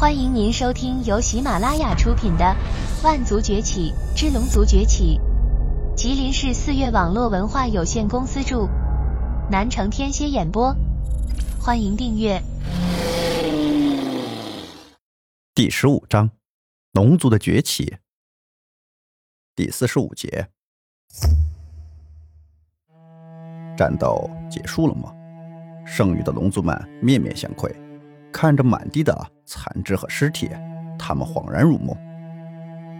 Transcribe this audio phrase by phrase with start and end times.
[0.00, 2.56] 欢迎您收听由喜马拉雅出品的
[3.04, 5.20] 《万族崛起之龙族崛起》，
[5.94, 8.66] 吉林市四月网络文化有限公司著，
[9.50, 10.74] 南城天蝎演播。
[11.60, 12.42] 欢迎订阅。
[15.54, 16.30] 第十五章：
[16.92, 17.98] 龙族的崛起。
[19.54, 20.48] 第四十五节。
[23.76, 25.12] 战斗结束了吗？
[25.84, 27.70] 剩余的龙族们面面相窥。
[28.32, 29.12] 看着满地的
[29.52, 30.48] 残肢和尸体，
[30.96, 31.92] 他们恍然如梦。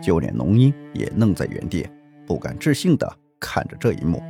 [0.00, 1.86] 就连龙鹰也愣在原地，
[2.26, 3.06] 不敢置信地
[3.38, 4.22] 看着这一幕。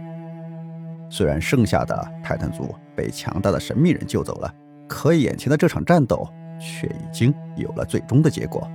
[1.08, 4.52] 虽然剩下的泰坦族被强大的神秘人救走了，
[4.88, 6.28] 可眼前的这场战斗
[6.58, 8.68] 却已经有了最终的结果。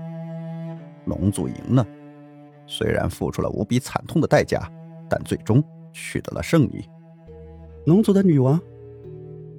[1.07, 1.85] 龙族赢了，
[2.65, 4.71] 虽然付出了无比惨痛的代价，
[5.09, 6.87] 但最终取得了胜利。
[7.87, 8.57] 龙族的女王。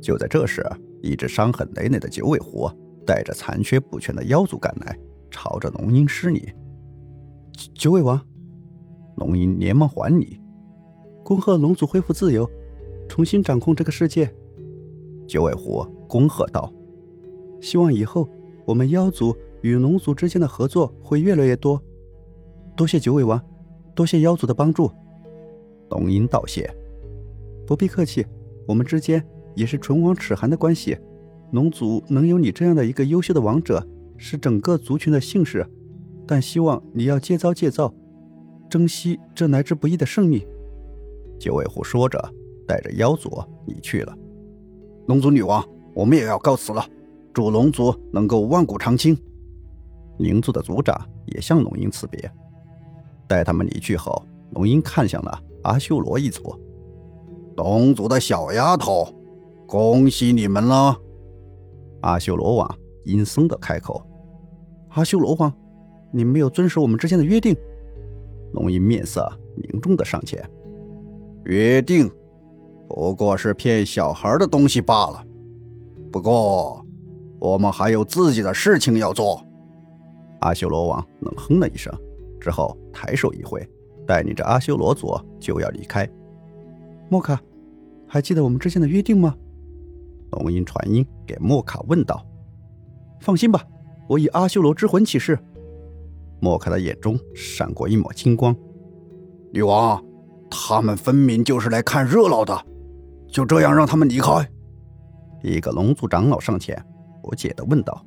[0.00, 0.64] 就在这时。
[1.02, 2.66] 一只伤痕累累的九尾狐
[3.06, 4.98] 带着残缺不全的妖族赶来，
[5.30, 6.52] 朝着龙鹰施礼。
[7.74, 8.20] 九尾王，
[9.16, 10.41] 龙鹰连忙还礼，
[11.22, 12.48] 恭贺龙族恢复自由，
[13.08, 14.32] 重新掌控这个世界。
[15.27, 16.72] 九尾狐恭贺道
[17.60, 18.28] ：“希望以后
[18.64, 21.80] 我们妖族与龙族之间的合作会越来越多。
[22.77, 23.41] 多谢九尾王，
[23.94, 24.91] 多谢妖族的帮助。”
[25.91, 26.69] 龙鹰道谢
[27.66, 28.27] ：“不必客气，
[28.66, 30.98] 我们之间。”也是唇亡齿寒的关系，
[31.53, 35.67] 龙族能有你这样的一个优秀的王者，是整个族群的幸事。
[36.27, 37.92] 但希望你要戒骄戒躁，
[38.69, 40.47] 珍惜这来之不易的胜利。
[41.39, 42.19] 九尾狐说着，
[42.67, 43.31] 带着妖族
[43.67, 44.17] 离去了。
[45.06, 45.62] 龙族女王，
[45.95, 46.84] 我们也要告辞了，
[47.33, 49.17] 祝龙族能够万古长青。
[50.19, 52.31] 灵族的族长也向龙鹰辞别。
[53.28, 56.59] 待他们离去后，龙鹰看向了阿修罗一族，
[57.56, 59.06] 龙族的小丫头。
[59.67, 60.97] 恭喜你们了，
[62.05, 64.06] 阿修罗王阴森的开口。
[64.91, 65.50] 阿修罗王，
[66.12, 67.56] 你没有遵守我们之间的约定。
[68.52, 70.47] 龙吟面色凝重的上前。
[71.44, 72.10] 约定，
[72.87, 75.25] 不过是骗小孩的东西罢了。
[76.12, 76.84] 不过，
[77.41, 79.42] 我们还有自己的事情要做。
[80.41, 81.91] 阿修罗王冷哼了一声，
[82.38, 83.66] 之后抬手一挥，
[84.06, 86.06] 带领着阿修罗族就要离开。
[87.09, 87.41] 莫卡，
[88.06, 89.34] 还记得我们之间的约定吗？
[90.34, 92.25] 龙吟传音给莫卡问道
[93.21, 93.65] ：“放心吧，
[94.09, 95.39] 我以阿修罗之魂起誓。”
[96.41, 98.55] 莫卡的眼中闪过一抹金光。
[99.53, 100.05] 女王，
[100.50, 102.67] 他们分明就是来看热闹的，
[103.28, 104.49] 就这样让他们离开？
[105.43, 106.84] 一个龙族长老上前
[107.22, 108.05] 不解的问道：“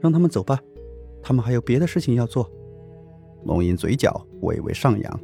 [0.00, 0.58] 让他们走吧，
[1.22, 2.48] 他们还有别的事情要做。”
[3.44, 5.20] 龙吟嘴角微微上扬，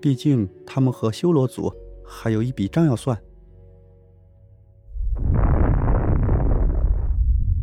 [0.00, 1.72] 毕竟他们和修罗族
[2.04, 3.18] 还有一笔账要算。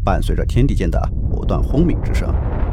[0.03, 0.99] 伴随着天地间的
[1.31, 2.29] 不断轰鸣之声，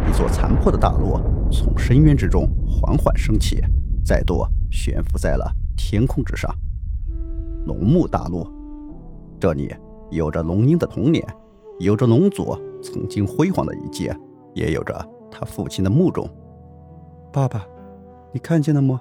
[0.08, 1.16] 一座残破的大陆
[1.50, 3.62] 从深渊之中缓缓升起，
[4.04, 6.52] 再度悬浮在了天空之上。
[7.66, 8.48] 龙木大陆，
[9.38, 9.72] 这里
[10.10, 11.24] 有着龙鹰的童年，
[11.78, 14.10] 有着龙族曾经辉煌的遗迹，
[14.54, 16.28] 也有着他父亲的墓中。
[17.32, 17.64] 爸爸，
[18.32, 19.00] 你看见了吗？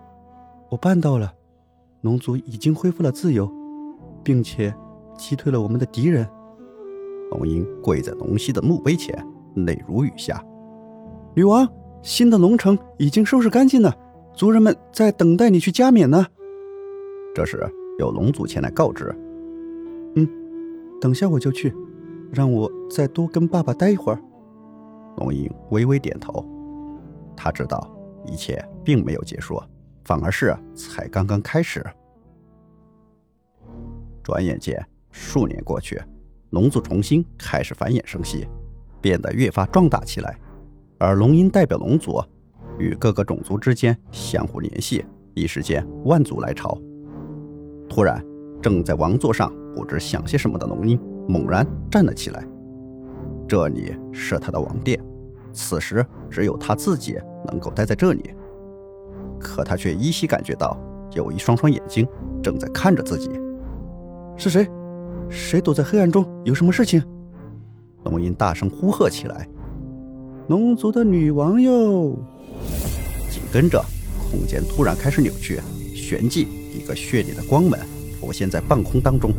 [0.70, 1.34] 我办到了，
[2.02, 3.52] 龙族已经恢复了自由，
[4.24, 4.72] 并且
[5.18, 6.30] 击退了我们的敌人。
[7.32, 9.16] 龙英跪在龙息的墓碑前，
[9.56, 10.44] 泪如雨下。
[11.36, 11.68] 女王，
[12.02, 13.96] 新的龙城已经收拾干净了，
[14.34, 16.26] 族人们在等待你去加冕呢。
[17.36, 17.64] 这时
[18.00, 19.16] 有龙族前来告知。
[20.16, 20.28] 嗯，
[21.00, 21.74] 等下我就去，
[22.32, 24.20] 让我再多跟爸爸待一会儿。
[25.18, 26.44] 龙鹰微微点头，
[27.36, 27.90] 他知道
[28.26, 29.62] 一切并没有结束，
[30.04, 31.86] 反而是才刚刚开始。
[34.24, 36.02] 转眼间，数年过去。
[36.52, 38.48] 龙族重新开始繁衍生息，
[39.00, 40.38] 变得越发壮大起来。
[40.98, 42.22] 而龙鹰代表龙族，
[42.78, 45.06] 与各个种族之间相互联系，
[45.36, 46.78] 一时间万族来朝。
[47.88, 48.24] 突然，
[48.62, 52.44] 正在王座上不知想些什么的龙鹰猛然站了起来。
[53.48, 55.00] 这里是他的王殿，
[55.54, 58.34] 此时只有他自己能够待在这里。
[59.40, 60.78] 可他却依稀感觉到
[61.14, 62.08] 有一双双眼睛
[62.44, 63.30] 正在看着自己。
[64.36, 64.68] 是谁？
[65.30, 66.26] 谁躲在黑暗中？
[66.44, 67.04] 有什么事情？
[68.04, 69.48] 龙吟大声呼喝起来
[70.48, 72.18] ：“龙族的女王哟！”
[73.30, 73.84] 紧跟着，
[74.32, 75.60] 空间突然开始扭曲，
[75.94, 77.80] 旋即一个绚丽的光门
[78.20, 79.32] 浮现在半空当中。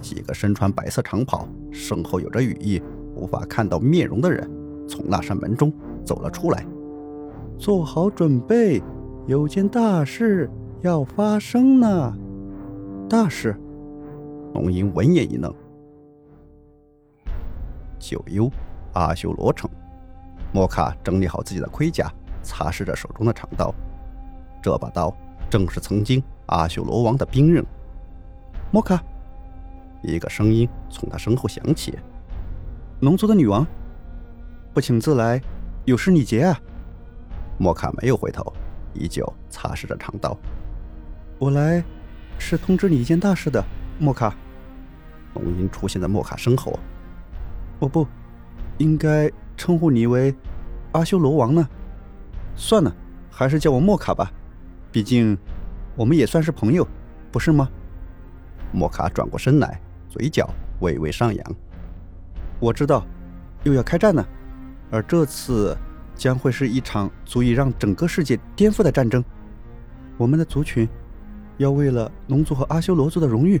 [0.00, 2.82] 几个身穿白色长袍、身后有着羽翼、
[3.14, 4.48] 无法看到面容的人
[4.88, 5.72] 从那扇门中
[6.04, 6.66] 走了出来。
[7.58, 8.82] 做好准备，
[9.26, 12.16] 有件大事要发生呢！
[13.08, 13.54] 大事。
[14.54, 15.54] 龙吟闻言一愣，
[17.98, 18.50] 九幽、
[18.94, 19.70] 阿修罗城。
[20.52, 22.10] 莫卡整理好自己的盔甲，
[22.42, 23.72] 擦拭着手中的长刀。
[24.62, 25.14] 这把刀
[25.50, 27.64] 正是曾经阿修罗王的兵刃。
[28.72, 29.02] 莫卡，
[30.02, 31.98] 一个声音从他身后响起
[33.00, 33.66] ：“龙族的女王，
[34.72, 35.40] 不请自来，
[35.84, 36.58] 有失礼节啊！”
[37.60, 38.52] 莫卡没有回头，
[38.94, 40.36] 依旧擦拭着长刀。
[41.38, 41.84] 我来，
[42.38, 43.62] 是通知你一件大事的，
[43.98, 44.34] 莫卡。
[45.34, 46.78] 龙吟出现在莫卡身后。
[47.78, 48.06] 我不，
[48.78, 50.34] 应该称呼你为
[50.92, 51.68] 阿修罗王呢。
[52.56, 52.92] 算了，
[53.30, 54.32] 还是叫我莫卡吧。
[54.90, 55.36] 毕竟，
[55.94, 56.86] 我们也算是朋友，
[57.30, 57.68] 不是吗？
[58.72, 60.48] 莫卡转过身来，嘴角
[60.80, 61.54] 微微上扬。
[62.58, 63.06] 我知道，
[63.62, 64.26] 又要开战了，
[64.90, 65.76] 而这次
[66.16, 69.24] 将会是一场足以让整个世界颠覆的战争。
[70.16, 70.88] 我们的族群
[71.58, 73.60] 要为了龙族和阿修罗族的荣誉